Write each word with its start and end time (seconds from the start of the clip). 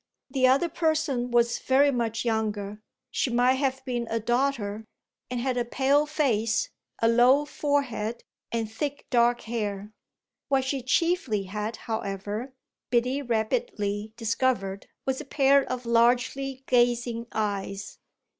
The 0.31 0.47
other 0.47 0.67
person 0.67 1.29
was 1.29 1.59
very 1.59 1.91
much 1.91 2.25
younger 2.25 2.81
she 3.11 3.29
might 3.29 3.57
have 3.61 3.85
been 3.85 4.07
a 4.09 4.19
daughter 4.19 4.83
and 5.29 5.39
had 5.39 5.57
a 5.57 5.63
pale 5.63 6.07
face, 6.07 6.69
a 7.03 7.07
low 7.07 7.45
forehead, 7.45 8.23
and 8.51 8.67
thick 8.67 9.05
dark 9.11 9.41
hair. 9.41 9.91
What 10.47 10.63
she 10.65 10.81
chiefly 10.81 11.43
had, 11.43 11.75
however, 11.85 12.55
Biddy 12.89 13.21
rapidly 13.21 14.13
discovered, 14.17 14.87
was 15.05 15.21
a 15.21 15.23
pair 15.23 15.63
of 15.71 15.85
largely 15.85 16.63
gazing 16.65 17.27
eyes. 17.31 17.99